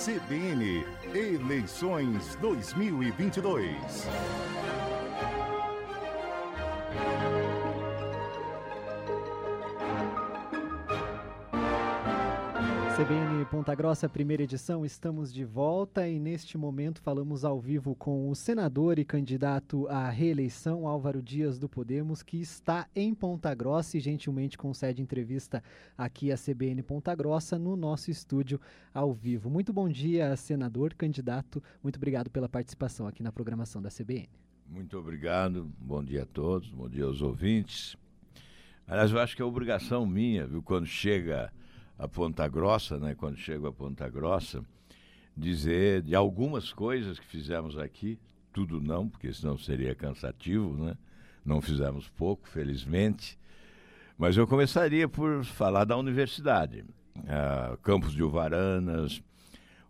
[0.00, 0.82] CBN
[1.14, 4.08] Eleições 2022.
[13.50, 18.34] Ponta Grossa, primeira edição, estamos de volta e neste momento falamos ao vivo com o
[18.36, 24.00] senador e candidato à reeleição, Álvaro Dias do Podemos, que está em Ponta Grossa e
[24.00, 25.64] gentilmente concede entrevista
[25.98, 28.60] aqui à CBN Ponta Grossa no nosso estúdio
[28.94, 29.50] ao vivo.
[29.50, 34.28] Muito bom dia, senador, candidato, muito obrigado pela participação aqui na programação da CBN.
[34.64, 37.96] Muito obrigado, bom dia a todos, bom dia aos ouvintes.
[38.86, 41.52] Aliás, eu acho que é obrigação minha, viu, quando chega
[42.00, 44.64] a Ponta Grossa, né, quando chego a Ponta Grossa,
[45.36, 48.18] dizer de algumas coisas que fizemos aqui,
[48.54, 50.96] tudo não, porque senão seria cansativo, né?
[51.44, 53.38] Não fizemos pouco, felizmente.
[54.16, 56.86] Mas eu começaria por falar da universidade.
[57.28, 59.22] Ah, campus de Uvaranas,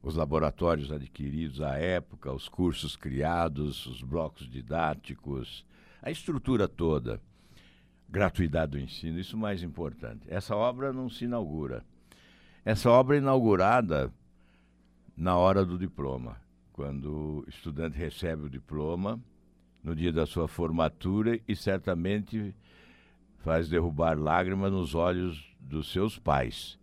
[0.03, 5.65] os laboratórios adquiridos à época, os cursos criados, os blocos didáticos,
[6.02, 7.21] a estrutura toda.
[8.09, 10.27] Gratuidade do ensino, isso mais importante.
[10.29, 11.85] Essa obra não se inaugura.
[12.65, 14.13] Essa obra é inaugurada
[15.16, 16.37] na hora do diploma,
[16.73, 19.19] quando o estudante recebe o diploma
[19.83, 22.55] no dia da sua formatura e certamente
[23.39, 26.79] faz derrubar lágrimas nos olhos dos seus pais,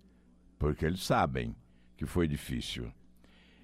[0.58, 1.56] porque eles sabem
[1.96, 2.92] que foi difícil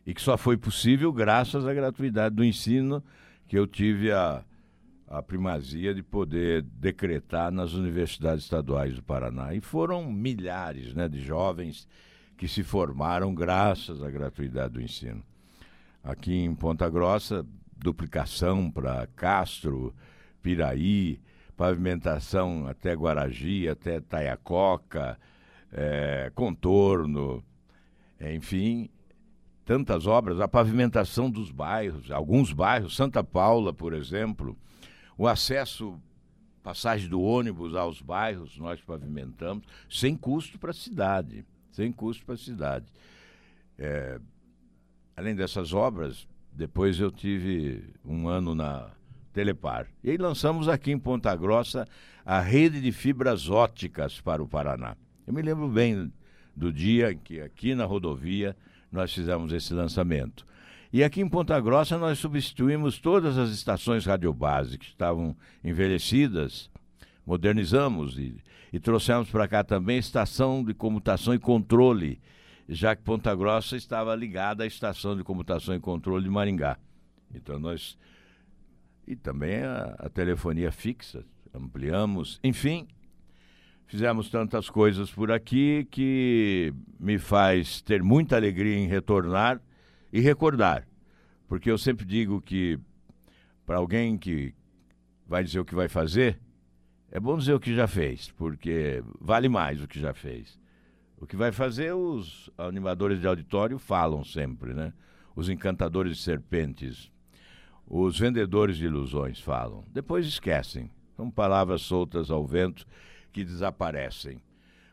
[0.06, 3.04] e que só foi possível graças à gratuidade do ensino
[3.48, 4.44] que eu tive a,
[5.14, 9.54] a primazia de poder decretar nas universidades estaduais do Paraná.
[9.54, 11.88] E foram milhares né, de jovens
[12.36, 15.24] que se formaram graças à gratuidade do ensino.
[16.04, 17.46] Aqui em Ponta Grossa,
[17.78, 19.94] duplicação para Castro,
[20.42, 21.22] Piraí,
[21.56, 25.20] pavimentação até Guaragi, até Taiacoca,
[25.72, 27.44] é, contorno,
[28.20, 28.90] enfim,
[29.64, 34.58] tantas obras, a pavimentação dos bairros, alguns bairros, Santa Paula, por exemplo,
[35.18, 36.00] o acesso,
[36.62, 42.36] passagem do ônibus aos bairros, nós pavimentamos, sem custo para a cidade sem custo para
[42.36, 42.86] a cidade.
[43.78, 44.20] É,
[45.18, 48.92] além dessas obras, depois eu tive um ano na
[49.34, 49.88] Telepar.
[50.04, 51.88] E aí lançamos aqui em Ponta Grossa
[52.24, 54.96] a rede de fibras óticas para o Paraná.
[55.26, 56.14] Eu me lembro bem
[56.56, 58.56] do dia em que aqui na rodovia
[58.92, 60.46] nós fizemos esse lançamento.
[60.94, 66.70] E aqui em Ponta Grossa nós substituímos todas as estações radiobase que estavam envelhecidas,
[67.26, 68.42] modernizamos e
[68.74, 72.20] e trouxemos para cá também estação de comutação e controle,
[72.68, 76.80] já que Ponta Grossa estava ligada à estação de comutação e controle de Maringá.
[77.32, 77.96] Então nós.
[79.06, 81.24] E também a, a telefonia fixa,
[81.54, 82.88] ampliamos, enfim,
[83.86, 89.62] fizemos tantas coisas por aqui que me faz ter muita alegria em retornar
[90.14, 90.88] e recordar.
[91.48, 92.80] Porque eu sempre digo que
[93.66, 94.54] para alguém que
[95.26, 96.40] vai dizer o que vai fazer,
[97.12, 100.60] é bom dizer o que já fez, porque vale mais o que já fez.
[101.18, 104.94] O que vai fazer, os animadores de auditório falam sempre, né?
[105.36, 107.12] Os encantadores de serpentes,
[107.88, 109.84] os vendedores de ilusões falam.
[109.92, 110.92] Depois esquecem.
[111.16, 112.86] São palavras soltas ao vento
[113.32, 114.42] que desaparecem.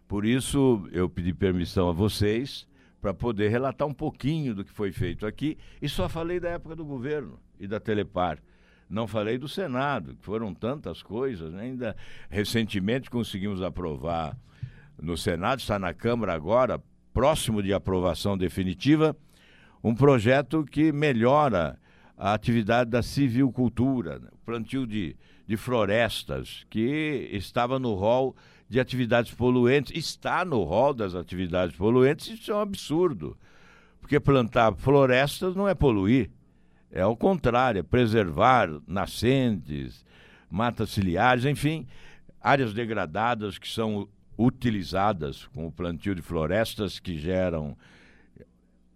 [0.06, 2.66] Por isso, eu pedi permissão a vocês
[3.00, 6.76] para poder relatar um pouquinho do que foi feito aqui e só falei da época
[6.76, 8.38] do governo e da Telepar.
[8.88, 11.52] Não falei do Senado, que foram tantas coisas.
[11.52, 11.62] Né?
[11.62, 11.96] Ainda
[12.28, 14.36] recentemente conseguimos aprovar
[15.00, 16.82] no Senado, está na Câmara agora,
[17.14, 19.16] próximo de aprovação definitiva,
[19.82, 21.78] um projeto que melhora
[22.18, 24.28] a atividade da civilcultura, né?
[24.32, 28.36] o plantio de, de florestas, que estava no rol
[28.70, 33.36] de atividades poluentes, está no rol das atividades poluentes, isso é um absurdo.
[34.00, 36.30] Porque plantar florestas não é poluir.
[36.88, 40.04] É ao contrário, é preservar nascentes,
[40.48, 41.84] matas ciliares, enfim,
[42.40, 44.08] áreas degradadas que são
[44.38, 47.76] utilizadas com o plantio de florestas que geram.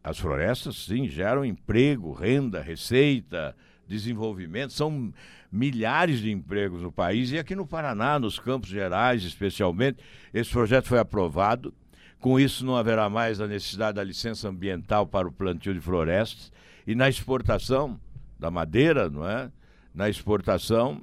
[0.05, 3.57] As florestas, sim, geram emprego, renda, receita,
[3.87, 4.73] desenvolvimento.
[4.73, 5.13] São
[5.51, 9.99] milhares de empregos no país e aqui no Paraná, nos Campos Gerais, especialmente.
[10.33, 11.73] Esse projeto foi aprovado.
[12.19, 16.51] Com isso, não haverá mais a necessidade da licença ambiental para o plantio de florestas
[16.87, 18.01] e na exportação
[18.39, 19.51] da madeira, não é?
[19.95, 21.03] Na exportação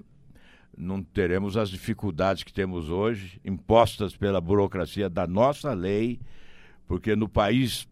[0.77, 6.19] não teremos as dificuldades que temos hoje, impostas pela burocracia da nossa lei,
[6.87, 7.87] porque no país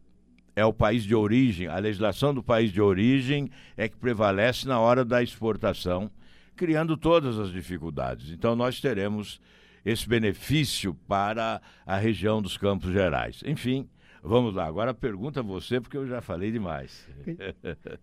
[0.59, 4.77] é o país de origem, a legislação do país de origem é que prevalece na
[4.77, 6.11] hora da exportação,
[6.55, 8.29] criando todas as dificuldades.
[8.29, 9.39] Então nós teremos
[9.85, 13.41] esse benefício para a região dos Campos Gerais.
[13.45, 13.87] Enfim,
[14.21, 17.07] Vamos lá, agora pergunta você, porque eu já falei demais.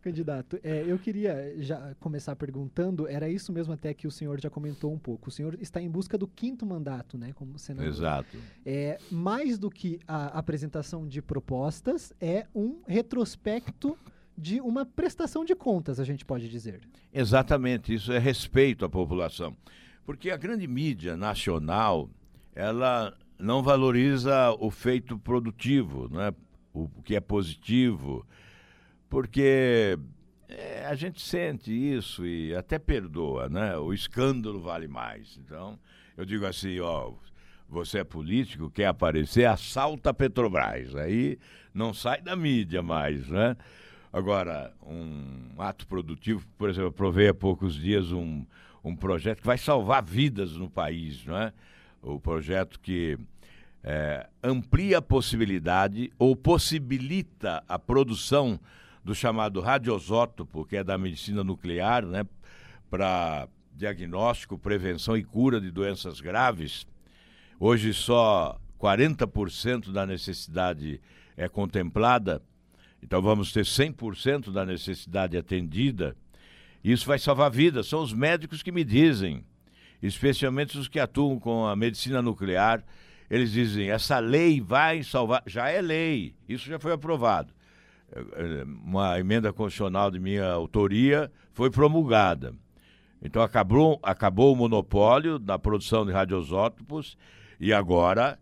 [0.00, 4.48] Candidato, é, eu queria já começar perguntando, era isso mesmo até que o senhor já
[4.48, 5.28] comentou um pouco.
[5.28, 7.88] O senhor está em busca do quinto mandato, né, como senador.
[7.88, 8.36] Exato.
[8.64, 13.96] É, mais do que a apresentação de propostas, é um retrospecto
[14.36, 16.80] de uma prestação de contas, a gente pode dizer.
[17.12, 19.56] Exatamente, isso é respeito à população.
[20.04, 22.08] Porque a grande mídia nacional,
[22.54, 26.32] ela não valoriza o feito produtivo, né?
[26.72, 28.26] o que é positivo,
[29.08, 29.98] porque
[30.48, 33.76] é, a gente sente isso e até perdoa, né?
[33.78, 35.38] O escândalo vale mais.
[35.38, 35.78] Então,
[36.16, 37.12] eu digo assim, ó,
[37.68, 40.94] você é político, quer aparecer, assalta a Petrobras.
[40.94, 41.38] Aí
[41.72, 43.56] não sai da mídia mais, né?
[44.12, 48.46] Agora, um ato produtivo, por exemplo, eu provei há poucos dias um,
[48.84, 51.52] um projeto que vai salvar vidas no país, não é?
[52.06, 53.18] O projeto que
[53.82, 58.58] é, amplia a possibilidade ou possibilita a produção
[59.04, 62.24] do chamado radiosótopo, que é da medicina nuclear, né?
[62.88, 66.86] Para diagnóstico, prevenção e cura de doenças graves.
[67.58, 71.00] Hoje só 40% da necessidade
[71.36, 72.42] é contemplada
[73.02, 76.16] então vamos ter 100% da necessidade atendida.
[76.82, 77.86] Isso vai salvar vidas.
[77.86, 79.44] São os médicos que me dizem,
[80.02, 82.84] especialmente os que atuam com a medicina nuclear.
[83.30, 85.42] Eles dizem: essa lei vai salvar.
[85.46, 87.52] Já é lei, isso já foi aprovado.
[88.12, 92.54] É, é, uma emenda constitucional de minha autoria foi promulgada.
[93.20, 97.16] Então acabou, acabou o monopólio da produção de radioisótopos
[97.58, 98.38] e agora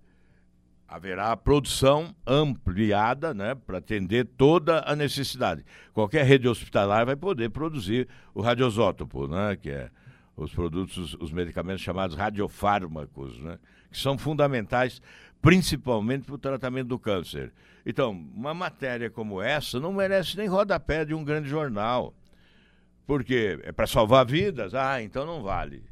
[0.86, 5.64] haverá produção ampliada né, para atender toda a necessidade.
[5.92, 9.90] Qualquer rede hospitalar vai poder produzir o radiosótopo, né, que é
[10.36, 13.58] os produtos, os medicamentos chamados radiofármacos, né,
[13.90, 15.00] que são fundamentais
[15.40, 17.52] principalmente para o tratamento do câncer.
[17.84, 22.14] Então, uma matéria como essa não merece nem rodapé de um grande jornal.
[23.06, 24.75] Porque é para salvar vidas?
[24.75, 25.84] Ah, então não vale.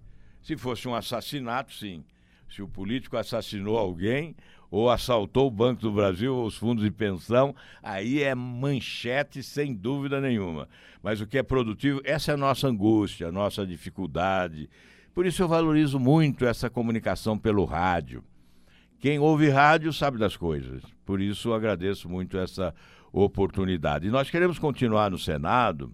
[0.43, 2.03] Se fosse um assassinato, sim.
[2.49, 4.35] Se o político assassinou alguém,
[4.73, 9.75] ou assaltou o Banco do Brasil ou os fundos de pensão, aí é manchete sem
[9.75, 10.67] dúvida nenhuma.
[11.03, 14.71] Mas o que é produtivo, essa é a nossa angústia, a nossa dificuldade.
[15.15, 18.25] Por isso eu valorizo muito essa comunicação pelo rádio.
[18.99, 20.83] Quem ouve rádio sabe das coisas.
[21.05, 22.75] Por isso eu agradeço muito essa
[23.13, 24.07] oportunidade.
[24.09, 25.93] E nós queremos continuar no Senado,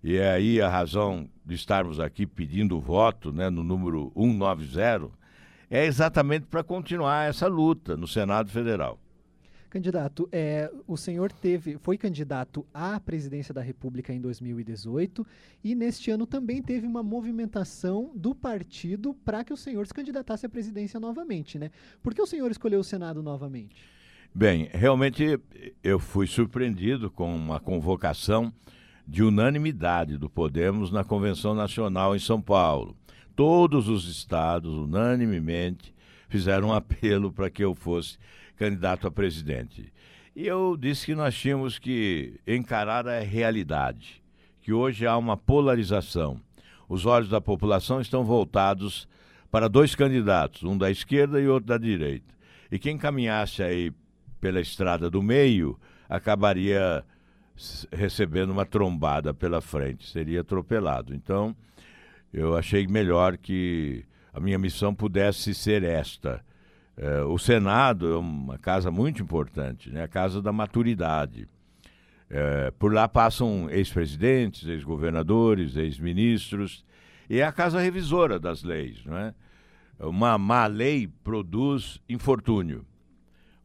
[0.00, 5.21] e é aí a razão de estarmos aqui pedindo voto né, no número 190
[5.72, 8.98] é exatamente para continuar essa luta no Senado Federal.
[9.70, 15.26] Candidato, é, o senhor teve, foi candidato à presidência da República em 2018
[15.64, 20.44] e neste ano também teve uma movimentação do partido para que o senhor se candidatasse
[20.44, 21.70] à presidência novamente, né?
[22.02, 23.82] Por que o senhor escolheu o Senado novamente?
[24.34, 25.40] Bem, realmente
[25.82, 28.52] eu fui surpreendido com uma convocação
[29.08, 32.94] de unanimidade do Podemos na Convenção Nacional em São Paulo
[33.42, 35.92] todos os estados, unanimemente,
[36.28, 38.16] fizeram um apelo para que eu fosse
[38.56, 39.92] candidato a presidente.
[40.36, 44.22] E eu disse que nós tínhamos que encarar a realidade,
[44.60, 46.40] que hoje há uma polarização.
[46.88, 49.08] Os olhos da população estão voltados
[49.50, 52.32] para dois candidatos, um da esquerda e outro da direita.
[52.70, 53.92] E quem caminhasse aí
[54.40, 55.76] pela estrada do meio
[56.08, 57.04] acabaria
[57.90, 61.12] recebendo uma trombada pela frente, seria atropelado.
[61.12, 61.56] Então,
[62.32, 66.42] eu achei melhor que a minha missão pudesse ser esta.
[66.96, 70.04] É, o Senado é uma casa muito importante, né?
[70.04, 71.48] a casa da maturidade.
[72.30, 76.84] É, por lá passam ex-presidentes, ex-governadores, ex-ministros,
[77.28, 79.04] e é a casa revisora das leis.
[79.04, 79.34] Não é?
[80.00, 82.86] Uma má lei produz infortúnio.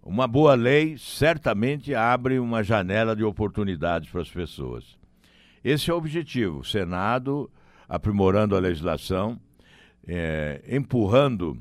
[0.03, 4.97] Uma boa lei certamente abre uma janela de oportunidades para as pessoas.
[5.63, 6.59] Esse é o objetivo.
[6.59, 7.49] O Senado
[7.87, 9.39] aprimorando a legislação,
[10.07, 11.57] é, empurrando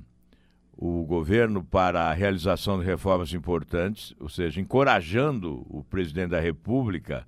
[0.76, 7.26] o governo para a realização de reformas importantes, ou seja, encorajando o presidente da República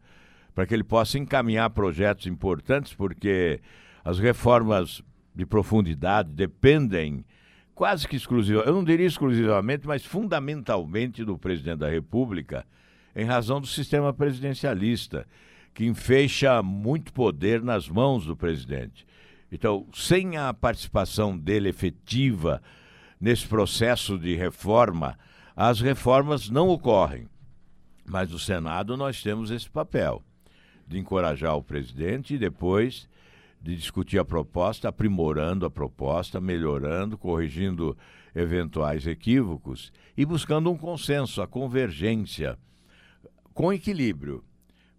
[0.55, 3.61] para que ele possa encaminhar projetos importantes, porque
[4.05, 5.03] as reformas
[5.35, 7.25] de profundidade dependem
[7.75, 12.67] quase que exclusivamente, eu não diria exclusivamente, mas fundamentalmente do presidente da República,
[13.15, 15.27] em razão do sistema presidencialista
[15.75, 19.07] que enfeixa muito poder nas mãos do presidente.
[19.51, 22.63] Então, sem a participação dele efetiva
[23.21, 25.19] nesse processo de reforma,
[25.57, 27.27] as reformas não ocorrem.
[28.05, 30.23] Mas no Senado nós temos esse papel
[30.87, 33.09] de encorajar o presidente e depois
[33.61, 37.97] de discutir a proposta, aprimorando a proposta, melhorando, corrigindo
[38.35, 42.59] eventuais equívocos e buscando um consenso, a convergência,
[43.53, 44.45] com equilíbrio,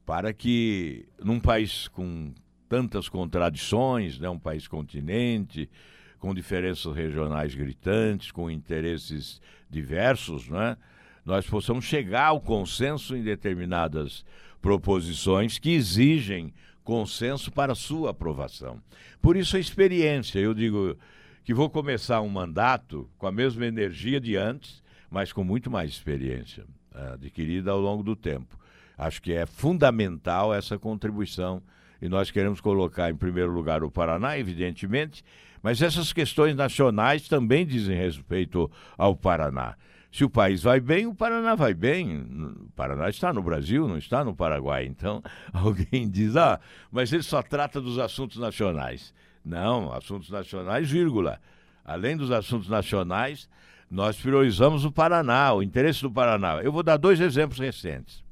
[0.10, 2.34] para que num país com
[2.68, 5.70] tantas contradições, né, um país continente,
[6.18, 9.40] com diferenças regionais gritantes, com interesses
[9.70, 10.76] diversos, né,
[11.24, 14.26] nós possamos chegar ao consenso em determinadas
[14.60, 18.82] proposições que exigem consenso para sua aprovação.
[19.22, 20.98] Por isso a experiência, eu digo
[21.44, 25.92] que vou começar um mandato com a mesma energia de antes, mas com muito mais
[25.92, 28.59] experiência eh, adquirida ao longo do tempo.
[29.00, 31.64] Acho que é fundamental essa contribuição
[32.02, 35.24] e nós queremos colocar em primeiro lugar o Paraná, evidentemente,
[35.64, 39.76] mas essas questões nacionais também dizem respeito ao Paraná.
[40.12, 42.18] Se o país vai bem, o Paraná vai bem.
[42.20, 44.86] O Paraná está no Brasil, não está no Paraguai.
[44.86, 46.60] Então, alguém diz, ah,
[46.92, 49.14] mas ele só trata dos assuntos nacionais.
[49.46, 51.40] Não, assuntos nacionais, vírgula.
[51.86, 53.48] Além dos assuntos nacionais,
[53.90, 56.62] nós priorizamos o Paraná, o interesse do Paraná.
[56.64, 58.28] Eu vou dar dois exemplos recentes.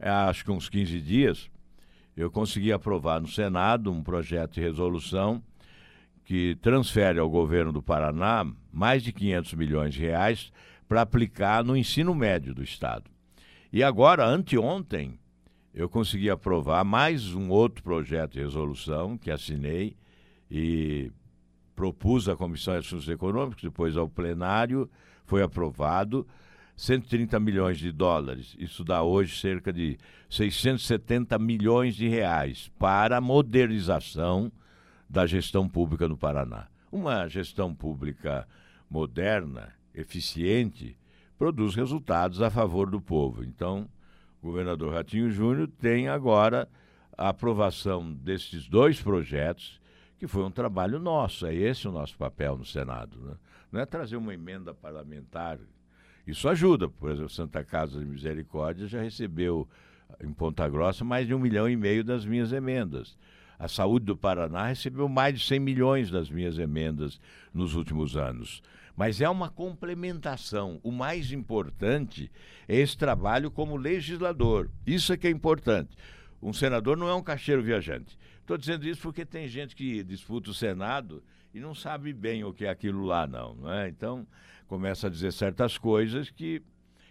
[0.00, 1.50] É, acho que uns 15 dias,
[2.16, 5.42] eu consegui aprovar no Senado um projeto de resolução
[6.24, 10.50] que transfere ao governo do Paraná mais de 500 milhões de reais
[10.88, 13.10] para aplicar no ensino médio do Estado.
[13.70, 15.18] E agora, anteontem,
[15.74, 19.96] eu consegui aprovar mais um outro projeto de resolução que assinei
[20.50, 21.12] e
[21.76, 24.90] propus à Comissão de Assuntos Econômicos, depois ao plenário,
[25.26, 26.26] foi aprovado
[26.80, 28.56] 130 milhões de dólares.
[28.58, 29.98] Isso dá hoje cerca de
[30.30, 34.50] 670 milhões de reais para a modernização
[35.06, 36.68] da gestão pública no Paraná.
[36.90, 38.48] Uma gestão pública
[38.88, 40.96] moderna eficiente,
[41.36, 43.44] produz resultados a favor do povo.
[43.44, 43.86] Então,
[44.40, 46.66] o governador Ratinho Júnior tem agora
[47.16, 49.78] a aprovação desses dois projetos,
[50.18, 53.20] que foi um trabalho nosso, é esse o nosso papel no Senado.
[53.20, 53.34] Né?
[53.70, 55.58] Não é trazer uma emenda parlamentar.
[56.30, 59.68] Isso ajuda, por exemplo, Santa Casa de Misericórdia já recebeu
[60.22, 63.16] em Ponta Grossa mais de um milhão e meio das minhas emendas.
[63.58, 67.20] A saúde do Paraná recebeu mais de 100 milhões das minhas emendas
[67.52, 68.62] nos últimos anos
[69.00, 70.78] mas é uma complementação.
[70.82, 72.30] O mais importante
[72.68, 74.68] é esse trabalho como legislador.
[74.86, 75.96] Isso é que é importante.
[76.42, 78.18] Um senador não é um caixeiro viajante.
[78.40, 81.22] Estou dizendo isso porque tem gente que disputa o Senado
[81.54, 83.54] e não sabe bem o que é aquilo lá, não.
[83.54, 83.88] não é?
[83.88, 84.26] Então,
[84.70, 86.62] começa a dizer certas coisas que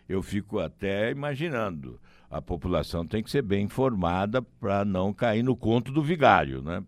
[0.08, 2.00] eu fico até imaginando.
[2.32, 6.82] A população tem que ser bem informada para não cair no conto do vigário, né?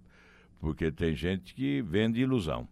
[0.62, 2.70] Porque tem gente que vende ilusão.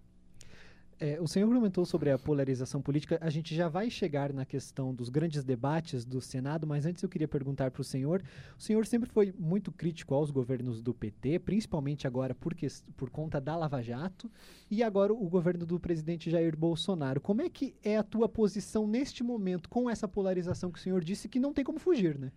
[1.02, 3.18] É, o senhor comentou sobre a polarização política.
[3.22, 7.08] A gente já vai chegar na questão dos grandes debates do Senado, mas antes eu
[7.08, 8.22] queria perguntar para o senhor.
[8.58, 13.10] O senhor sempre foi muito crítico aos governos do PT, principalmente agora por, que, por
[13.10, 14.30] conta da Lava Jato,
[14.70, 17.22] e agora o governo do presidente Jair Bolsonaro.
[17.22, 21.02] Como é que é a tua posição neste momento com essa polarização que o senhor
[21.02, 22.30] disse que não tem como fugir, né?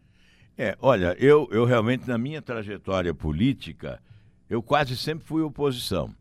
[0.56, 4.00] É, olha, eu, eu realmente, na minha trajetória política,
[4.48, 6.14] eu quase sempre fui oposição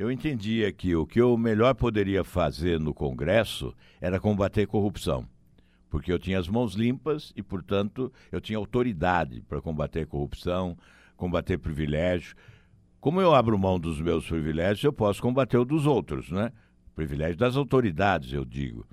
[0.00, 5.28] eu entendia que o que eu melhor poderia fazer no Congresso era combater corrupção,
[5.90, 10.74] porque eu tinha as mãos limpas e, portanto, eu tinha autoridade para combater corrupção,
[11.18, 12.34] combater privilégio.
[12.98, 16.50] Como eu abro mão dos meus privilégios, eu posso combater o dos outros, né?
[16.94, 18.86] Privilégio das autoridades, eu digo.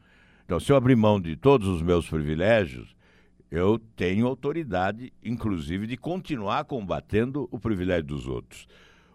[0.44, 2.98] Então, se eu abrir mão de todos os meus privilégios,
[3.50, 8.68] eu tenho autoridade, inclusive, de continuar combatendo o privilégio dos outros.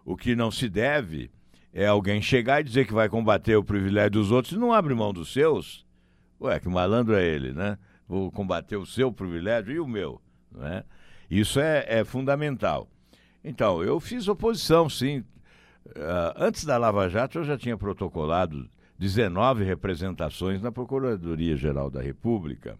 [0.03, 1.29] O que não se deve
[1.73, 4.93] é alguém chegar e dizer que vai combater o privilégio dos outros e não abre
[4.93, 5.85] mão dos seus.
[6.39, 7.77] Ué, que malandro é ele, né?
[8.07, 10.83] Vou combater o seu privilégio e o meu, né?
[11.29, 12.87] Isso é, é fundamental.
[13.43, 15.23] Então, eu fiz oposição, sim.
[15.87, 22.77] Uh, antes da Lava Jato, eu já tinha protocolado 19 representações na Procuradoria-Geral da República.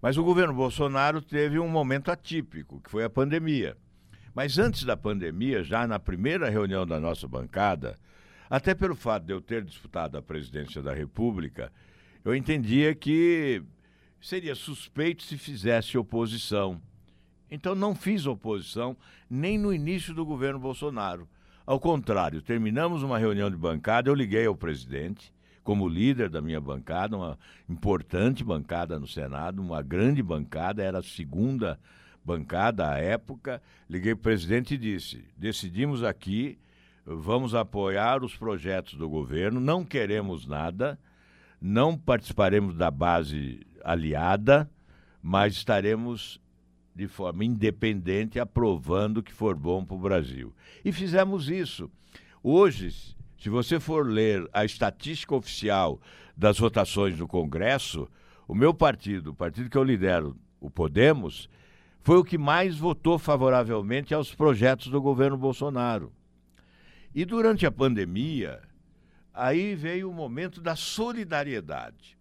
[0.00, 3.76] Mas o governo Bolsonaro teve um momento atípico, que foi a pandemia.
[4.34, 7.98] Mas antes da pandemia, já na primeira reunião da nossa bancada,
[8.52, 11.72] até pelo fato de eu ter disputado a presidência da República,
[12.22, 13.62] eu entendia que
[14.20, 16.78] seria suspeito se fizesse oposição.
[17.50, 18.94] Então não fiz oposição
[19.30, 21.26] nem no início do governo Bolsonaro.
[21.64, 25.32] Ao contrário, terminamos uma reunião de bancada, eu liguei ao presidente,
[25.64, 31.02] como líder da minha bancada, uma importante bancada no Senado, uma grande bancada, era a
[31.02, 31.80] segunda
[32.22, 33.62] bancada à época.
[33.88, 36.58] Liguei para o presidente e disse: decidimos aqui
[37.04, 40.98] vamos apoiar os projetos do governo, não queremos nada,
[41.60, 44.70] não participaremos da base aliada,
[45.22, 46.40] mas estaremos
[46.94, 50.54] de forma independente, aprovando o que for bom para o Brasil.
[50.84, 51.90] E fizemos isso.
[52.42, 52.90] Hoje,
[53.38, 56.00] se você for ler a estatística oficial
[56.36, 58.08] das votações do Congresso,
[58.46, 61.48] o meu partido, o partido que eu lidero, o Podemos,
[62.02, 66.12] foi o que mais votou favoravelmente aos projetos do governo Bolsonaro.
[67.14, 68.60] E durante a pandemia,
[69.32, 72.16] aí veio o momento da solidariedade.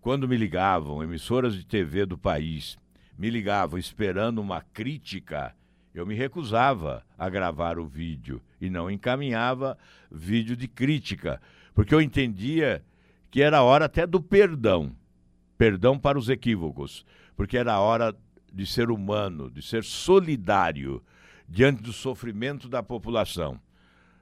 [0.00, 2.78] Quando me ligavam, emissoras de TV do país,
[3.18, 5.54] me ligavam esperando uma crítica,
[5.92, 9.76] eu me recusava a gravar o vídeo e não encaminhava
[10.10, 11.40] vídeo de crítica,
[11.74, 12.84] porque eu entendia
[13.30, 14.94] que era hora até do perdão
[15.58, 17.04] perdão para os equívocos,
[17.36, 18.16] porque era hora
[18.50, 21.02] de ser humano, de ser solidário
[21.48, 23.60] diante do sofrimento da população.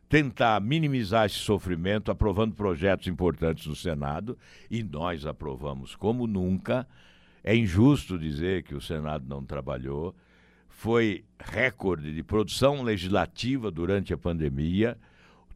[0.08, 4.38] Tentar minimizar esse sofrimento aprovando projetos importantes no Senado,
[4.70, 6.86] e nós aprovamos como nunca.
[7.42, 10.14] É injusto dizer que o Senado não trabalhou.
[10.68, 14.96] Foi recorde de produção legislativa durante a pandemia.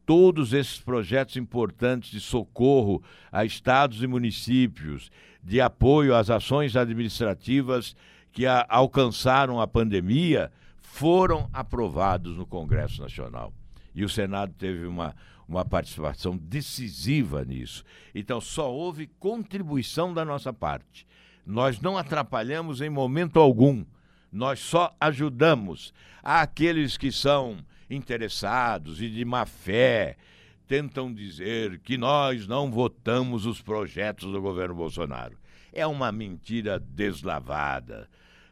[0.05, 5.09] Todos esses projetos importantes de socorro a estados e municípios,
[5.43, 7.95] de apoio às ações administrativas
[8.31, 13.53] que a, alcançaram a pandemia foram aprovados no Congresso Nacional.
[13.93, 15.15] E o Senado teve uma,
[15.47, 17.83] uma participação decisiva nisso.
[18.15, 21.05] Então, só houve contribuição da nossa parte.
[21.45, 23.83] Nós não atrapalhamos em momento algum.
[24.31, 25.93] Nós só ajudamos
[26.23, 27.57] aqueles que são
[27.89, 30.15] interessados e de má fé,
[30.67, 35.37] tentam dizer que nós não votamos os projetos do governo Bolsonaro.
[35.73, 38.07] É uma mentira deslavada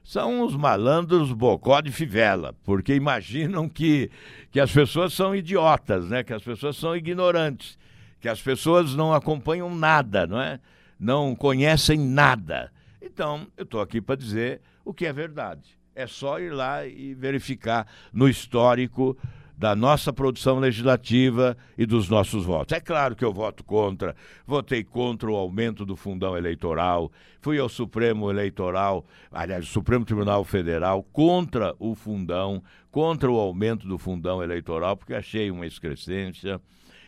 [0.10, 4.10] são os malandros bocó de fivela, porque imaginam que,
[4.50, 6.24] que as pessoas são idiotas, né?
[6.24, 7.78] que as pessoas são ignorantes,
[8.20, 10.60] que as pessoas não acompanham nada, não é?
[11.00, 12.72] Não conhecem nada.
[13.00, 15.78] Então, eu estou aqui para dizer o que é verdade.
[15.94, 19.16] É só ir lá e verificar no histórico
[19.60, 22.72] da nossa produção legislativa e dos nossos votos.
[22.72, 24.16] É claro que eu voto contra,
[24.48, 27.12] votei contra o aumento do fundão eleitoral,
[27.42, 33.98] fui ao Supremo Eleitoral, aliás, Supremo Tribunal Federal, contra o fundão, contra o aumento do
[33.98, 36.62] fundão eleitoral, porque achei uma excrescência.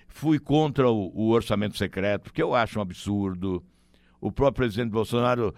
[0.09, 3.63] Fui contra o, o orçamento secreto, porque eu acho um absurdo.
[4.19, 5.55] O próprio presidente Bolsonaro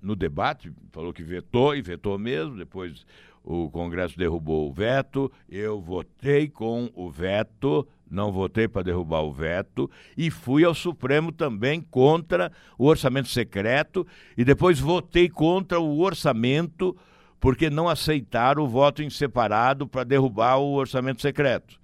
[0.00, 3.06] no debate, falou que vetou e vetou mesmo, depois
[3.44, 9.32] o Congresso derrubou o veto, eu votei com o veto, não votei para derrubar o
[9.32, 16.00] veto, e fui ao Supremo também contra o orçamento secreto, e depois votei contra o
[16.00, 16.96] orçamento,
[17.38, 21.78] porque não aceitaram o voto em separado para derrubar o orçamento secreto.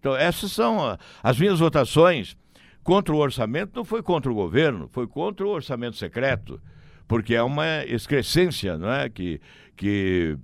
[0.00, 2.36] Então, essas são as minhas votações
[2.82, 6.60] contra o orçamento, não foi contra o governo, foi contra o orçamento secreto,
[7.06, 9.08] porque é uma excrescência, não é?
[9.08, 9.40] Que,
[9.76, 10.36] que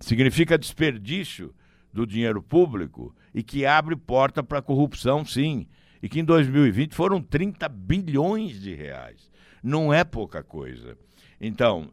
[0.00, 1.54] significa desperdício
[1.92, 5.66] do dinheiro público e que abre porta para corrupção, sim.
[6.02, 9.30] E que em 2020 foram 30 bilhões de reais.
[9.62, 10.96] Não é pouca coisa.
[11.40, 11.90] Então,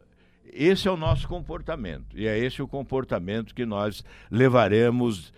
[0.52, 2.18] esse é o nosso comportamento.
[2.18, 5.32] E é esse o comportamento que nós levaremos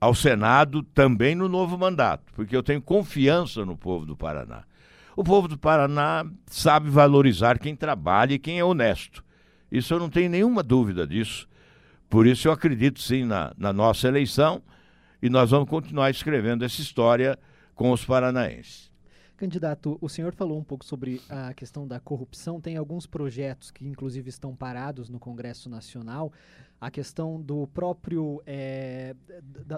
[0.00, 4.64] ao Senado também no novo mandato, porque eu tenho confiança no povo do Paraná.
[5.14, 9.24] O povo do Paraná sabe valorizar quem trabalha e quem é honesto.
[9.70, 11.48] Isso eu não tenho nenhuma dúvida disso.
[12.12, 14.60] Por isso eu acredito sim na, na nossa eleição
[15.22, 17.38] e nós vamos continuar escrevendo essa história
[17.74, 18.92] com os paranaenses.
[19.34, 22.60] Candidato, o senhor falou um pouco sobre a questão da corrupção.
[22.60, 26.30] Tem alguns projetos que, inclusive, estão parados no Congresso Nacional.
[26.78, 29.16] A questão do próprio, é,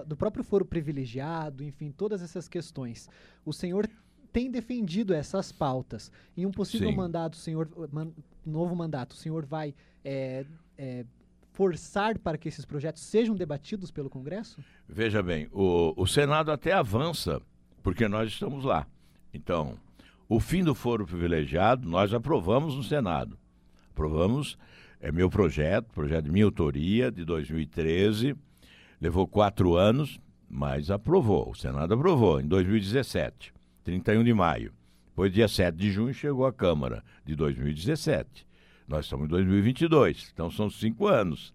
[0.05, 3.07] do próprio foro privilegiado, enfim, todas essas questões.
[3.45, 3.89] O senhor
[4.33, 6.11] tem defendido essas pautas.
[6.35, 6.97] Em um possível Sim.
[6.97, 8.09] mandato, senhor, man,
[8.45, 10.45] novo mandato, o senhor vai é,
[10.77, 11.05] é,
[11.55, 14.59] forçar para que esses projetos sejam debatidos pelo Congresso?
[14.87, 17.41] Veja bem, o, o Senado até avança,
[17.81, 18.85] porque nós estamos lá.
[19.33, 19.77] Então,
[20.27, 23.37] o fim do foro privilegiado nós aprovamos no Senado.
[23.91, 24.57] Aprovamos,
[24.99, 28.35] é meu projeto, projeto de minha autoria, de 2013,
[28.99, 34.73] levou quatro anos, mas aprovou, o Senado aprovou, em 2017, 31 de maio.
[35.07, 38.45] Depois, dia 7 de junho, chegou à Câmara, de 2017.
[38.87, 41.53] Nós estamos em 2022, então são cinco anos.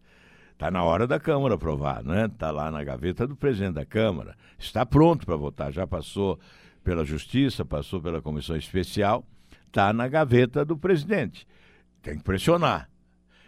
[0.53, 2.27] Está na hora da Câmara aprovar, né?
[2.27, 4.37] Está lá na gaveta do presidente da Câmara.
[4.59, 5.73] Está pronto para votar.
[5.73, 6.39] Já passou
[6.85, 9.25] pela Justiça, passou pela Comissão Especial.
[9.67, 11.47] Está na gaveta do presidente.
[12.03, 12.91] Tem que pressionar.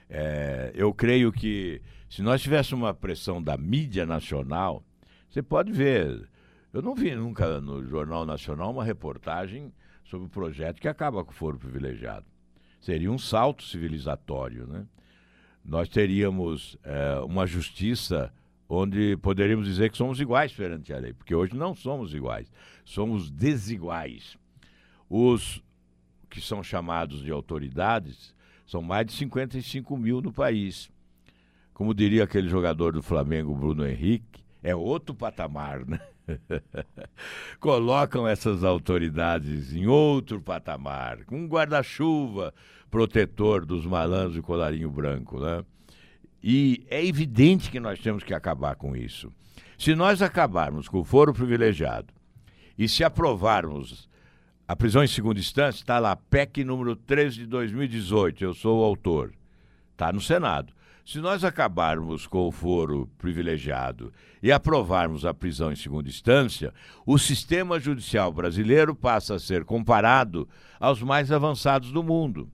[0.09, 4.83] É, eu creio que se nós tivéssemos uma pressão da mídia nacional,
[5.29, 6.29] você pode ver.
[6.73, 9.71] Eu não vi nunca no Jornal Nacional uma reportagem
[10.05, 12.32] sobre o projeto que acaba com o foro privilegiado
[12.83, 14.85] seria um salto civilizatório, né?
[15.65, 18.33] nós teríamos é, uma justiça
[18.69, 22.51] onde poderíamos dizer que somos iguais perante a lei, porque hoje não somos iguais,
[22.85, 24.37] somos desiguais.
[25.09, 25.63] Os
[26.29, 28.35] que são chamados de autoridades
[28.67, 30.91] são mais de 55 mil no país.
[31.75, 36.01] Como diria aquele jogador do Flamengo, Bruno Henrique, é outro patamar, né?
[37.61, 42.55] Colocam essas autoridades em outro patamar, com um guarda-chuva
[42.91, 45.65] protetor dos malandros de colarinho branco, né?
[46.43, 49.33] E é evidente que nós temos que acabar com isso.
[49.79, 52.13] Se nós acabarmos com o foro privilegiado
[52.77, 54.09] e se aprovarmos
[54.67, 58.85] a prisão em segunda instância, está lá, PEC número 13 de 2018, eu sou o
[58.85, 59.33] autor,
[59.93, 60.73] está no Senado.
[61.05, 66.73] Se nós acabarmos com o foro privilegiado e aprovarmos a prisão em segunda instância,
[67.05, 72.49] o sistema judicial brasileiro passa a ser comparado aos mais avançados do mundo.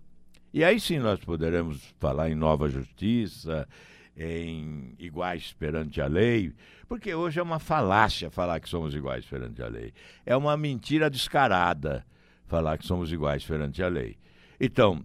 [0.53, 3.69] E aí sim nós poderemos falar em nova justiça,
[4.17, 6.53] em iguais perante a lei,
[6.89, 9.93] porque hoje é uma falácia falar que somos iguais perante a lei.
[10.25, 12.05] É uma mentira descarada
[12.47, 14.17] falar que somos iguais perante a lei.
[14.59, 15.05] Então,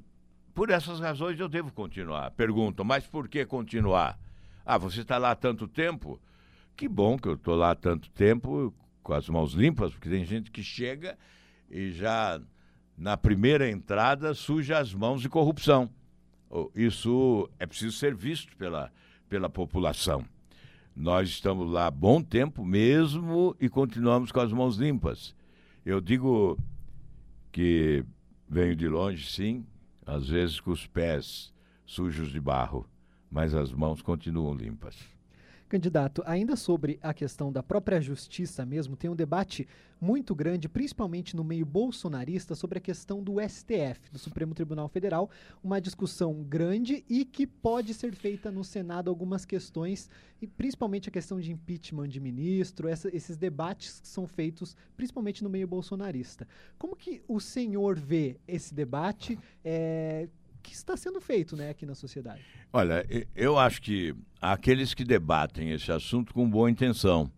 [0.53, 2.31] por essas razões eu devo continuar.
[2.31, 4.19] Perguntam, mas por que continuar?
[4.65, 6.19] Ah, você está lá há tanto tempo?
[6.75, 10.23] Que bom que eu estou lá há tanto tempo com as mãos limpas, porque tem
[10.23, 11.17] gente que chega
[11.69, 12.39] e já
[12.97, 15.89] na primeira entrada suja as mãos de corrupção.
[16.75, 18.91] Isso é preciso ser visto pela,
[19.27, 20.23] pela população.
[20.95, 25.35] Nós estamos lá há bom tempo mesmo e continuamos com as mãos limpas.
[25.83, 26.57] Eu digo
[27.51, 28.05] que
[28.47, 29.65] venho de longe, sim,
[30.05, 31.53] às vezes com os pés
[31.85, 32.87] sujos de barro,
[33.29, 35.12] mas as mãos continuam limpas.
[35.69, 39.67] Candidato, ainda sobre a questão da própria justiça mesmo, tem um debate
[39.99, 45.29] muito grande, principalmente no meio bolsonarista, sobre a questão do STF, do Supremo Tribunal Federal,
[45.63, 50.09] uma discussão grande e que pode ser feita no Senado algumas questões,
[50.41, 55.43] e principalmente a questão de impeachment de ministro, essa, esses debates que são feitos principalmente
[55.43, 56.47] no meio bolsonarista.
[56.77, 59.39] Como que o senhor vê esse debate?
[59.63, 60.27] É,
[60.63, 62.41] que está sendo feito né, aqui na sociedade?
[62.71, 67.29] Olha, eu acho que há aqueles que debatem esse assunto com boa intenção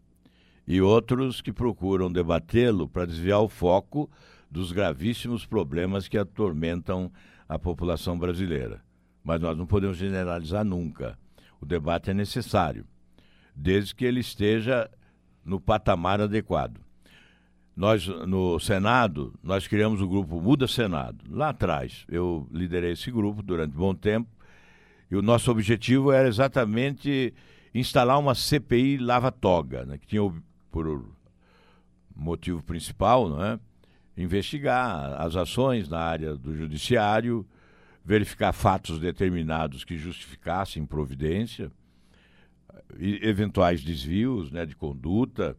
[0.68, 4.10] e outros que procuram debatê-lo para desviar o foco
[4.50, 7.12] dos gravíssimos problemas que atormentam
[7.50, 8.82] a população brasileira.
[9.24, 11.18] Mas nós não podemos generalizar nunca.
[11.60, 12.86] O debate é necessário,
[13.56, 14.90] desde que ele esteja
[15.44, 16.80] no patamar adequado.
[17.76, 21.26] Nós, no Senado, nós criamos o grupo Muda Senado.
[21.30, 24.30] Lá atrás, eu liderei esse grupo durante um bom tempo
[25.12, 27.34] e o nosso objetivo era exatamente
[27.74, 30.22] instalar uma CPI lava-toga, né, que tinha
[30.72, 31.06] por
[32.16, 33.60] motivo principal não é,
[34.16, 37.46] investigar as ações na área do judiciário,
[38.06, 41.70] verificar fatos determinados que justificassem providência,
[42.98, 45.58] eventuais desvios né, de conduta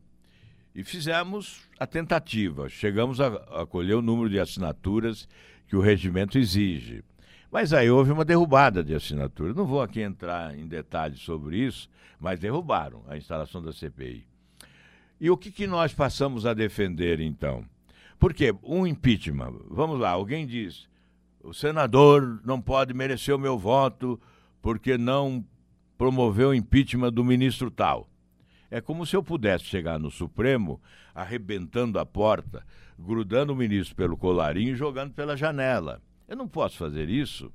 [0.76, 2.68] e fizemos a tentativa.
[2.68, 3.28] Chegamos a,
[3.62, 5.26] a colher o número de assinaturas
[5.66, 7.02] que o regimento exige.
[7.50, 9.56] Mas aí houve uma derrubada de assinaturas.
[9.56, 11.88] Não vou aqui entrar em detalhes sobre isso,
[12.20, 14.26] mas derrubaram a instalação da CPI.
[15.18, 17.64] E o que, que nós passamos a defender então?
[18.18, 20.86] Porque um impeachment, vamos lá, alguém diz,
[21.42, 24.20] o senador não pode merecer o meu voto
[24.60, 25.42] porque não
[25.96, 28.06] promoveu o impeachment do ministro tal.
[28.70, 30.80] É como se eu pudesse chegar no Supremo,
[31.14, 32.64] arrebentando a porta,
[32.98, 36.02] grudando o ministro pelo colarinho e jogando pela janela.
[36.26, 37.52] Eu não posso fazer isso.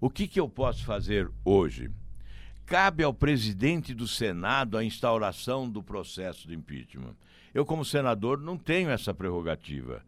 [0.00, 1.90] O que, que eu posso fazer hoje?
[2.66, 7.14] Cabe ao presidente do Senado a instauração do processo de impeachment.
[7.52, 10.02] Eu, como senador, não tenho essa prerrogativa.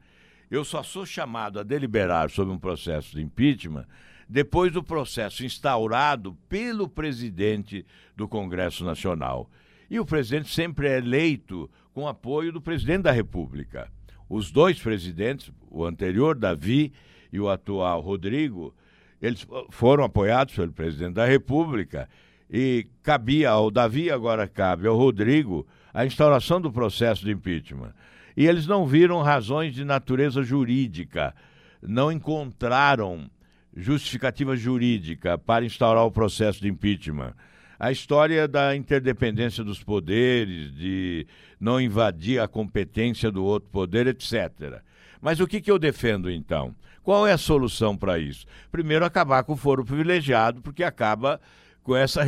[0.51, 3.87] Eu só sou chamado a deliberar sobre um processo de impeachment
[4.29, 7.85] depois do processo instaurado pelo presidente
[8.17, 9.51] do Congresso Nacional.
[9.91, 13.89] E o presidente sempre é eleito com apoio do presidente da República.
[14.29, 16.93] Os dois presidentes, o anterior, Davi,
[17.33, 18.75] e o atual, Rodrigo,
[19.21, 22.09] eles foram apoiados pelo presidente da República
[22.51, 27.93] e cabia ao Davi, agora cabe ao Rodrigo, a instauração do processo de impeachment.
[28.37, 31.35] E eles não viram razões de natureza jurídica,
[31.83, 33.31] não encontraram
[33.77, 37.35] justificativa jurídica para instaurar o processo de impeachment
[37.79, 41.27] a história da interdependência dos poderes, de
[41.59, 44.81] não invadir a competência do outro poder, etc.
[45.21, 46.75] Mas o que, que eu defendo então?
[47.03, 48.47] Qual é a solução para isso?
[48.71, 51.41] Primeiro, acabar com o foro privilegiado, porque acaba
[51.83, 52.25] com essa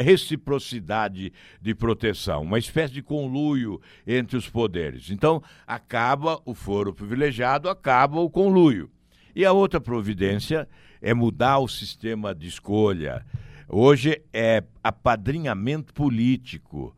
[0.00, 1.30] reciprocidade
[1.60, 5.10] de proteção, uma espécie de conluio entre os poderes.
[5.10, 8.90] Então, acaba o foro privilegiado, acaba o conluio.
[9.36, 10.66] E a outra providência
[11.02, 13.26] é mudar o sistema de escolha
[13.68, 16.94] Hoje é apadrinhamento político.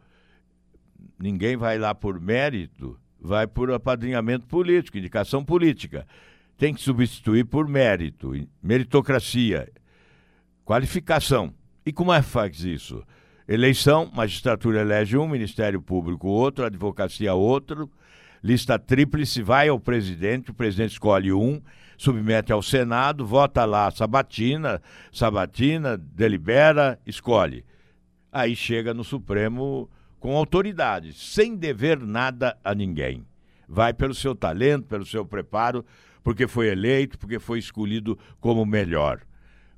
[1.18, 6.06] Ninguém vai lá por mérito, vai por apadrinhamento político, indicação política.
[6.58, 9.70] Tem que substituir por mérito, meritocracia,
[10.64, 11.54] qualificação.
[11.84, 13.02] E como é que faz isso?
[13.48, 17.88] Eleição, magistratura elege um, Ministério Público outro, advocacia outro,
[18.42, 21.62] lista tríplice vai ao presidente, o presidente escolhe um,
[21.96, 24.82] submete ao Senado, vota lá sabatina,
[25.12, 27.64] sabatina, delibera, escolhe.
[28.32, 33.24] Aí chega no Supremo com autoridade, sem dever nada a ninguém.
[33.68, 35.84] Vai pelo seu talento, pelo seu preparo,
[36.22, 39.20] porque foi eleito, porque foi escolhido como melhor.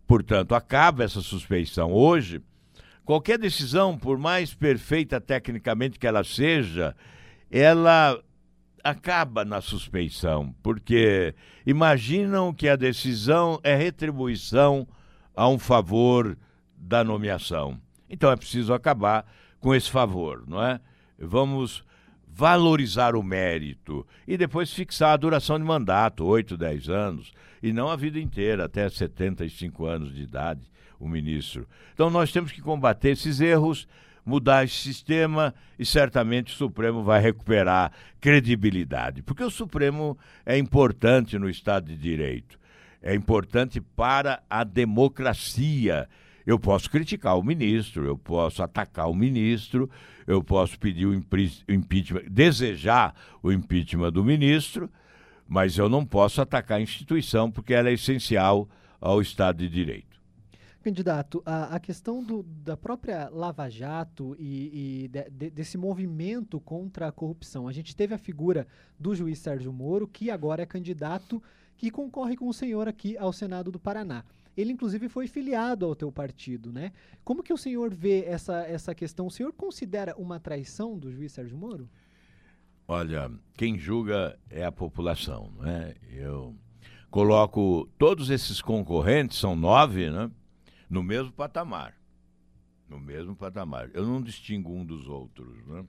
[0.07, 1.93] Portanto, acaba essa suspeição.
[1.93, 2.41] Hoje,
[3.05, 6.97] qualquer decisão, por mais perfeita tecnicamente que ela seja,
[7.51, 8.19] ela
[8.83, 11.35] acaba na suspeição, porque
[11.67, 14.87] imaginam que a decisão é retribuição
[15.35, 16.37] a um favor
[16.77, 17.79] da nomeação.
[18.09, 19.27] Então é preciso acabar
[19.61, 20.81] com esse favor, não é?
[21.19, 21.85] Vamos
[22.27, 27.89] valorizar o mérito e depois fixar a duração de mandato, 8, 10 anos, e não
[27.89, 31.67] a vida inteira, até 75 anos de idade, o ministro.
[31.93, 33.89] Então nós temos que combater esses erros,
[34.25, 41.39] mudar esse sistema e certamente o Supremo vai recuperar credibilidade, porque o Supremo é importante
[41.39, 42.59] no Estado de Direito,
[43.03, 46.09] é importante para a democracia
[46.49, 49.91] eu posso criticar o ministro, eu posso atacar o ministro,
[50.27, 54.89] eu posso pedir o impeachment, desejar o impeachment do ministro,
[55.47, 58.67] mas eu não posso atacar a instituição porque ela é essencial
[58.99, 60.08] ao Estado de Direito.
[60.83, 66.61] Candidato, a, a questão do, da própria Lava Jato e, e de, de, desse movimento
[66.61, 67.67] contra a corrupção.
[67.67, 68.67] A gente teve a figura
[68.99, 71.43] do juiz Sérgio Moro, que agora é candidato
[71.77, 74.25] que concorre com o senhor aqui ao Senado do Paraná.
[74.57, 76.93] Ele, inclusive, foi filiado ao teu partido, né?
[77.25, 79.29] Como que o senhor vê essa, essa questão?
[79.29, 81.89] O senhor considera uma traição do juiz Sérgio Moro?
[82.89, 85.95] Olha, quem julga é a população, né?
[86.11, 86.57] Eu
[87.11, 90.31] coloco todos esses concorrentes, são nove, né?
[90.89, 91.95] No mesmo patamar.
[92.89, 93.91] No mesmo patamar.
[93.93, 95.85] Eu não distingo um dos outros, né?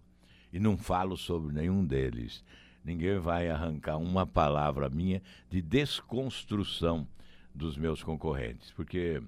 [0.52, 2.44] E não falo sobre nenhum deles.
[2.84, 7.08] Ninguém vai arrancar uma palavra minha de desconstrução
[7.54, 9.22] dos meus concorrentes, porque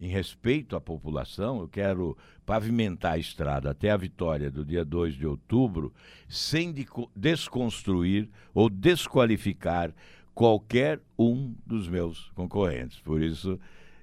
[0.00, 5.14] em respeito à população, eu quero pavimentar a estrada até a vitória do dia 2
[5.14, 5.92] de outubro,
[6.28, 9.92] sem de desconstruir ou desqualificar
[10.32, 13.00] qualquer um dos meus concorrentes.
[13.00, 13.58] Por isso,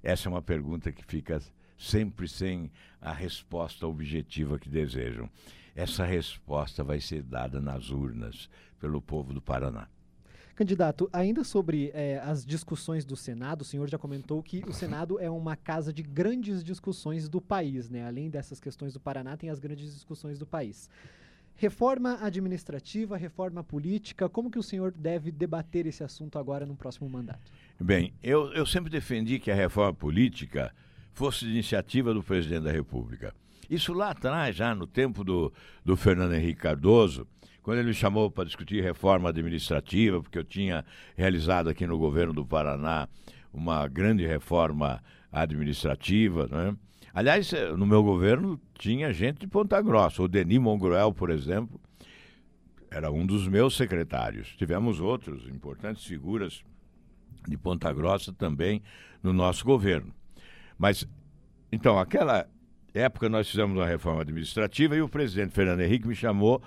[0.05, 1.41] essa é uma pergunta que fica
[1.75, 5.27] sempre sem a resposta objetiva que desejam.
[5.75, 8.47] Essa resposta vai ser dada nas urnas
[8.79, 9.87] pelo povo do Paraná.
[10.55, 15.19] Candidato, ainda sobre é, as discussões do Senado, o senhor já comentou que o Senado
[15.19, 18.07] é uma casa de grandes discussões do país, né?
[18.07, 20.87] Além dessas questões do Paraná, tem as grandes discussões do país.
[21.57, 27.09] Reforma administrativa, reforma política, como que o senhor deve debater esse assunto agora no próximo
[27.09, 27.49] mandato?
[27.79, 30.73] Bem, eu, eu sempre defendi que a reforma política
[31.13, 33.33] fosse de iniciativa do presidente da República.
[33.69, 35.51] Isso lá atrás, já no tempo do,
[35.83, 37.25] do Fernando Henrique Cardoso,
[37.63, 42.33] quando ele me chamou para discutir reforma administrativa, porque eu tinha realizado aqui no governo
[42.33, 43.07] do Paraná
[43.51, 46.75] uma grande reforma administrativa, né?
[47.15, 50.21] Aliás, eh, no meu governo tinha gente de Ponta Grossa.
[50.21, 51.79] O Denis Mongroel, por exemplo,
[52.91, 54.53] era um dos meus secretários.
[54.57, 56.61] Tivemos outros importantes figuras
[57.47, 58.83] de Ponta Grossa também
[59.23, 60.13] no nosso governo.
[60.77, 61.07] Mas,
[61.71, 62.49] então, aquela
[62.93, 66.61] época nós fizemos uma reforma administrativa e o presidente Fernando Henrique me chamou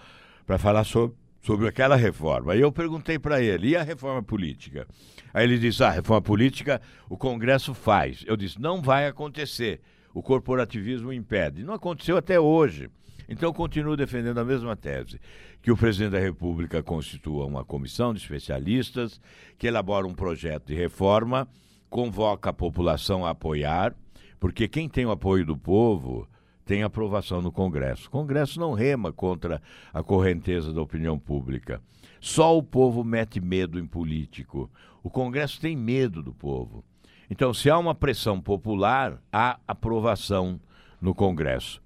[0.46, 2.54] para falar sobre, sobre aquela reforma.
[2.54, 4.88] Aí eu perguntei para ele, e a reforma política?
[5.34, 8.24] Aí ele disse, ah, a reforma política o Congresso faz.
[8.26, 9.82] Eu disse, não vai acontecer.
[10.18, 11.62] O corporativismo impede.
[11.62, 12.90] Não aconteceu até hoje.
[13.28, 15.20] Então, continuo defendendo a mesma tese:
[15.62, 19.20] que o presidente da República constitua uma comissão de especialistas
[19.56, 21.46] que elabora um projeto de reforma,
[21.88, 23.94] convoca a população a apoiar,
[24.40, 26.28] porque quem tem o apoio do povo
[26.64, 28.08] tem aprovação no Congresso.
[28.08, 29.62] O Congresso não rema contra
[29.94, 31.80] a correnteza da opinião pública.
[32.20, 34.68] Só o povo mete medo em político.
[35.00, 36.84] O Congresso tem medo do povo.
[37.30, 40.60] Então, se há uma pressão popular, há aprovação
[41.00, 41.80] no Congresso.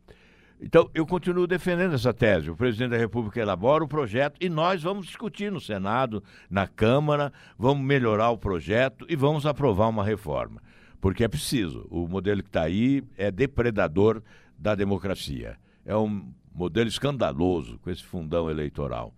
[0.61, 2.49] Então, eu continuo defendendo essa tese.
[2.49, 7.33] O presidente da República elabora o projeto e nós vamos discutir no Senado, na Câmara,
[7.59, 10.63] vamos melhorar o projeto e vamos aprovar uma reforma.
[11.01, 11.85] Porque é preciso.
[11.91, 14.23] O modelo que está aí é depredador
[14.57, 15.57] da democracia.
[15.85, 19.13] É um modelo escandaloso com esse fundão eleitoral.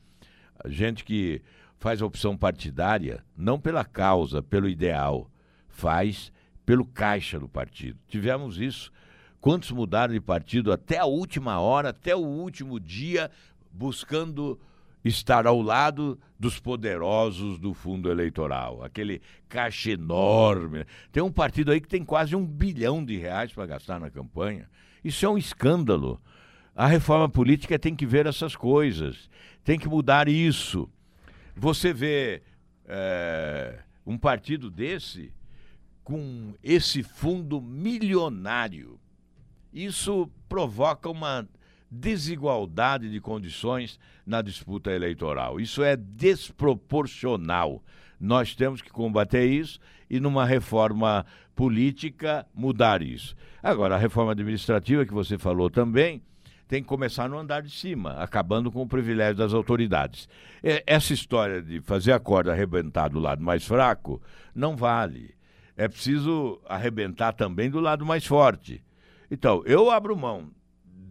[0.64, 1.42] Gente que
[1.78, 5.30] faz a opção partidária não pela causa, pelo ideal,
[5.74, 6.32] faz
[6.64, 7.98] pelo caixa do partido.
[8.08, 8.90] Tivemos isso
[9.44, 13.30] Quantos mudaram de partido até a última hora, até o último dia,
[13.70, 14.58] buscando
[15.04, 20.86] estar ao lado dos poderosos do fundo eleitoral, aquele caixa enorme.
[21.12, 24.66] Tem um partido aí que tem quase um bilhão de reais para gastar na campanha.
[25.04, 26.18] Isso é um escândalo.
[26.74, 29.28] A reforma política tem que ver essas coisas,
[29.62, 30.88] tem que mudar isso.
[31.54, 32.40] Você vê
[32.86, 35.34] é, um partido desse
[36.04, 39.00] com esse fundo milionário.
[39.72, 41.48] Isso provoca uma
[41.90, 45.58] desigualdade de condições na disputa eleitoral.
[45.58, 47.82] Isso é desproporcional.
[48.20, 53.34] Nós temos que combater isso e, numa reforma política, mudar isso.
[53.62, 56.22] Agora, a reforma administrativa que você falou também
[56.66, 60.28] tem que começar no andar de cima, acabando com o privilégio das autoridades.
[60.86, 64.20] Essa história de fazer a corda arrebentar do lado mais fraco
[64.54, 65.34] não vale.
[65.76, 68.82] É preciso arrebentar também do lado mais forte.
[69.30, 70.50] Então, eu abro mão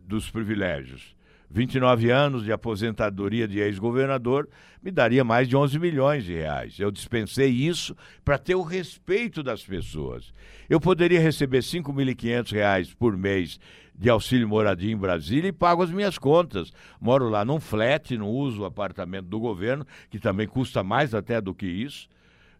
[0.07, 1.15] dos privilégios.
[1.53, 4.49] 29 anos de aposentadoria de ex-governador
[4.81, 6.79] me daria mais de 11 milhões de reais.
[6.79, 7.95] Eu dispensei isso
[8.25, 10.33] para ter o respeito das pessoas.
[10.67, 13.59] Eu poderia receber 5.500 reais por mês
[13.95, 16.73] de auxílio moradia em Brasília e pago as minhas contas.
[16.99, 21.39] Moro lá num flat, não uso o apartamento do governo, que também custa mais até
[21.39, 22.07] do que isso.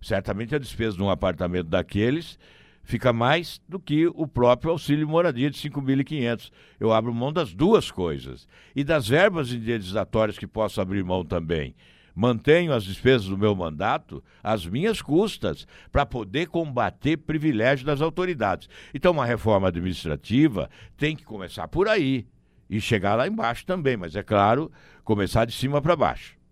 [0.03, 2.37] Certamente a despesa de um apartamento daqueles
[2.83, 6.51] fica mais do que o próprio auxílio moradia de 5.500.
[6.77, 8.45] Eu abro mão das duas coisas.
[8.75, 11.73] E das verbas indenizatórias que posso abrir mão também.
[12.13, 18.69] Mantenho as despesas do meu mandato às minhas custas para poder combater privilégio das autoridades.
[18.93, 22.27] Então, uma reforma administrativa tem que começar por aí
[22.69, 24.71] e chegar lá embaixo também, mas é claro,
[25.03, 26.42] começar de cima para baixo.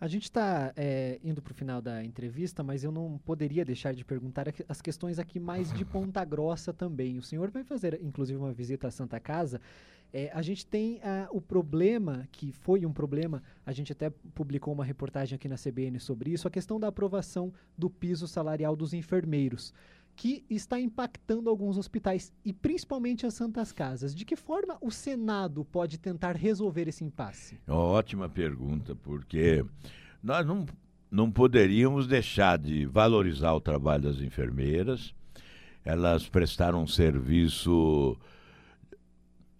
[0.00, 3.92] A gente está é, indo para o final da entrevista, mas eu não poderia deixar
[3.92, 7.18] de perguntar as questões aqui mais de Ponta Grossa também.
[7.18, 9.60] O senhor vai fazer, inclusive, uma visita à Santa Casa.
[10.12, 14.72] É, a gente tem uh, o problema, que foi um problema, a gente até publicou
[14.72, 18.94] uma reportagem aqui na CBN sobre isso, a questão da aprovação do piso salarial dos
[18.94, 19.74] enfermeiros
[20.18, 24.12] que está impactando alguns hospitais e principalmente as Santas Casas.
[24.12, 27.60] De que forma o Senado pode tentar resolver esse impasse?
[27.68, 29.64] Ótima pergunta, porque
[30.20, 30.66] nós não,
[31.08, 35.14] não poderíamos deixar de valorizar o trabalho das enfermeiras.
[35.84, 38.18] Elas prestaram um serviço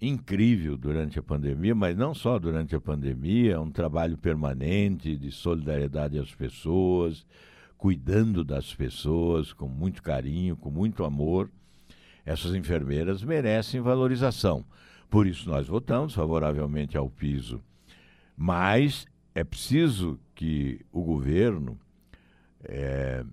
[0.00, 5.30] incrível durante a pandemia, mas não só durante a pandemia, é um trabalho permanente de
[5.30, 7.24] solidariedade às pessoas,
[7.78, 11.48] cuidando das pessoas com muito carinho, com muito amor.
[12.26, 14.66] Essas enfermeiras merecem valorização.
[15.08, 17.62] Por isso nós votamos favoravelmente ao piso.
[18.36, 21.78] Mas é preciso que o governo
[22.64, 23.24] é,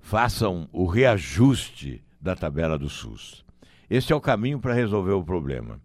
[0.00, 3.44] faça o reajuste da tabela do SUS.
[3.90, 5.80] Esse é o caminho para resolver o problema.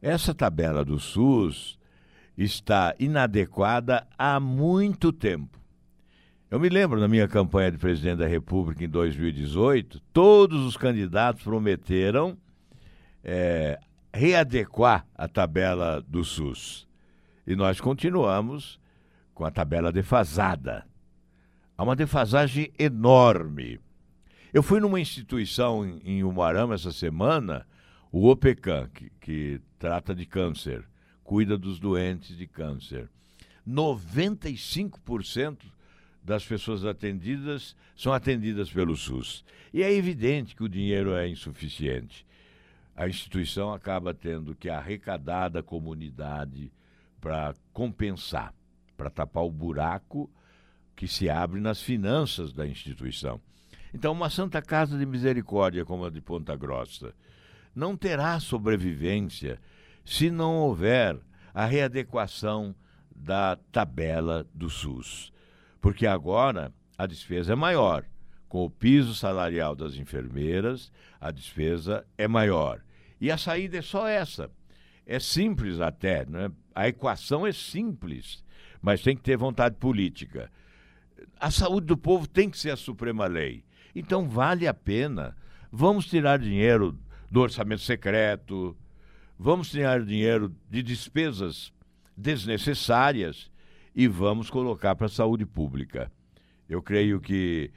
[0.00, 1.78] Essa tabela do SUS
[2.36, 5.65] está inadequada há muito tempo.
[6.48, 11.42] Eu me lembro na minha campanha de presidente da República em 2018, todos os candidatos
[11.42, 12.38] prometeram
[13.24, 13.80] é,
[14.14, 16.86] readequar a tabela do SUS.
[17.44, 18.78] E nós continuamos
[19.34, 20.86] com a tabela defasada.
[21.76, 23.80] Há uma defasagem enorme.
[24.54, 27.66] Eu fui numa instituição em, Umarama essa semana,
[28.12, 30.84] o OPECAM, que, que trata de câncer,
[31.24, 33.10] cuida dos doentes de câncer.
[33.68, 35.74] 95%
[36.26, 39.44] das pessoas atendidas são atendidas pelo SUS.
[39.72, 42.26] E é evidente que o dinheiro é insuficiente.
[42.96, 46.72] A instituição acaba tendo que arrecadar da comunidade
[47.20, 48.52] para compensar,
[48.96, 50.28] para tapar o buraco
[50.96, 53.40] que se abre nas finanças da instituição.
[53.94, 57.14] Então, uma Santa Casa de Misericórdia como a de Ponta Grossa
[57.72, 59.60] não terá sobrevivência
[60.04, 61.16] se não houver
[61.54, 62.74] a readequação
[63.14, 65.32] da tabela do SUS
[65.86, 68.04] porque agora a despesa é maior.
[68.48, 72.82] Com o piso salarial das enfermeiras, a despesa é maior.
[73.20, 74.50] E a saída é só essa.
[75.06, 76.50] É simples até, né?
[76.74, 78.42] a equação é simples,
[78.82, 80.50] mas tem que ter vontade política.
[81.38, 83.62] A saúde do povo tem que ser a suprema lei.
[83.94, 85.36] Então vale a pena.
[85.70, 86.98] Vamos tirar dinheiro
[87.30, 88.76] do orçamento secreto,
[89.38, 91.72] vamos tirar dinheiro de despesas
[92.16, 93.48] desnecessárias
[93.96, 96.12] e vamos colocar para a saúde pública.
[96.68, 97.70] Eu creio que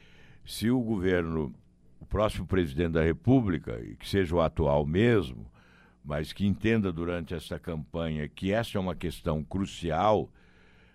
[0.46, 1.56] se o governo,
[1.98, 5.50] o próximo presidente da República, e que seja o atual mesmo,
[6.04, 10.30] mas que entenda durante essa campanha que essa é uma questão crucial,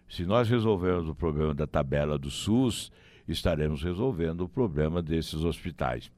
[0.06, 2.92] se nós resolvermos o problema da tabela do SUS,
[3.26, 6.12] estaremos resolvendo o problema desses hospitais.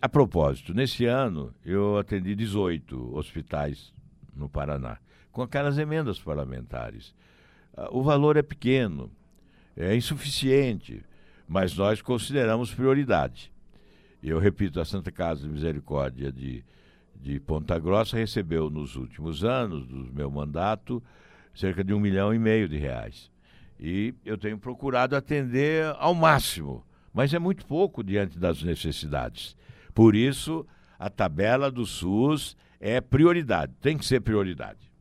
[0.00, 3.92] A propósito, nesse ano eu atendi 18 hospitais
[4.34, 4.96] no Paraná,
[5.30, 7.14] com aquelas emendas parlamentares.
[7.90, 9.10] O valor é pequeno,
[9.76, 11.02] é insuficiente,
[11.48, 13.52] mas nós consideramos prioridade.
[14.22, 16.64] Eu repito, a Santa Casa de Misericórdia de,
[17.16, 21.02] de Ponta Grossa recebeu nos últimos anos do meu mandato
[21.54, 23.30] cerca de um milhão e meio de reais.
[23.78, 29.56] E eu tenho procurado atender ao máximo, mas é muito pouco diante das necessidades.
[29.92, 30.66] Por isso,
[30.98, 34.93] a tabela do SUS é prioridade, tem que ser prioridade.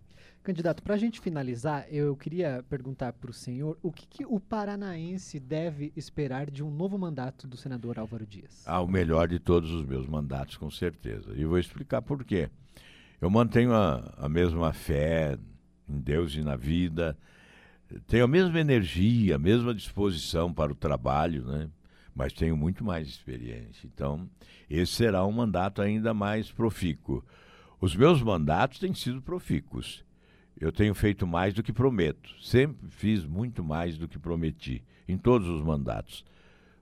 [0.44, 4.42] Candidato, para a gente finalizar, eu queria perguntar para o senhor o que, que, o
[4.42, 8.62] paranaense deve esperar de um novo mandato do senador Álvaro Dias?
[8.66, 11.34] Ah, o melhor de todos os meus mandatos, com certeza.
[11.34, 12.50] E vou explicar por quê.
[13.22, 15.40] Eu mantenho a, a mesma fé
[15.88, 17.18] em Deus e na vida,
[18.06, 21.70] tenho a mesma energia, a mesma disposição para o trabalho, né?
[22.14, 23.88] mas tenho muito mais experiência.
[23.88, 24.30] Então,
[24.70, 27.24] esse será um mandato ainda mais profícuo.
[27.80, 30.04] Os meus mandatos têm sido profícuos.
[30.60, 32.30] Eu tenho feito mais do que prometo.
[32.42, 36.24] Sempre fiz muito mais do que prometi, em todos os mandatos.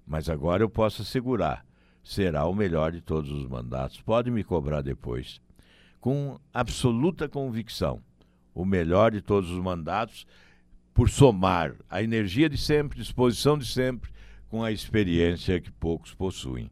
[0.05, 1.65] Mas agora eu posso assegurar:
[2.03, 4.01] será o melhor de todos os mandatos.
[4.01, 5.41] Pode me cobrar depois.
[5.99, 8.01] Com absoluta convicção,
[8.53, 10.25] o melhor de todos os mandatos,
[10.93, 14.11] por somar a energia de sempre, disposição de sempre,
[14.49, 16.69] com a experiência que poucos possuem.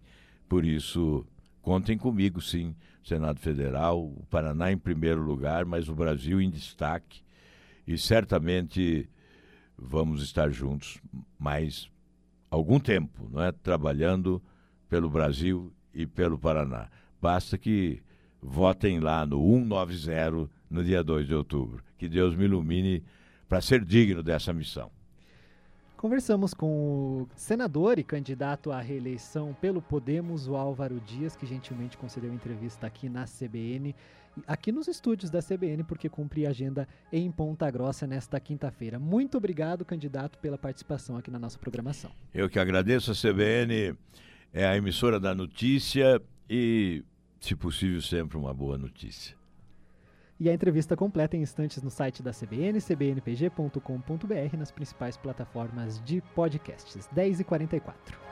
[0.48, 1.26] Por isso,
[1.62, 2.76] contem comigo, sim.
[3.10, 7.22] Senado Federal, o Paraná em primeiro lugar, mas o Brasil em destaque.
[7.88, 9.10] E certamente
[9.76, 11.00] vamos estar juntos
[11.38, 11.90] mais
[12.52, 13.52] algum tempo, não é?
[13.52, 14.42] Trabalhando
[14.88, 16.88] pelo Brasil e pelo Paraná.
[17.20, 18.02] Basta que
[18.42, 21.84] votem lá no 190 no dia 2 de outubro.
[21.98, 23.04] Que Deus me ilumine
[23.48, 24.92] para ser digno dessa missão.
[26.00, 31.98] Conversamos com o senador e candidato à reeleição pelo Podemos, o Álvaro Dias, que gentilmente
[31.98, 33.94] concedeu entrevista aqui na CBN,
[34.48, 38.98] aqui nos estúdios da CBN, porque cumpre agenda em Ponta Grossa nesta quinta-feira.
[38.98, 42.12] Muito obrigado, candidato, pela participação aqui na nossa programação.
[42.34, 43.12] Eu que agradeço.
[43.12, 43.94] A CBN
[44.54, 47.04] é a emissora da notícia e,
[47.42, 49.39] se possível, sempre uma boa notícia.
[50.40, 56.22] E a entrevista completa em instantes no site da CBN, cbnpg.com.br, nas principais plataformas de
[56.34, 57.10] podcasts.
[57.14, 58.29] 10h44.